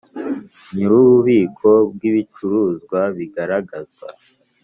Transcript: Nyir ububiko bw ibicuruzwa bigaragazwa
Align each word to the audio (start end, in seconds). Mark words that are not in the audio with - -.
Nyir 0.73 0.91
ububiko 1.01 1.69
bw 1.93 2.01
ibicuruzwa 2.09 2.99
bigaragazwa 3.17 4.07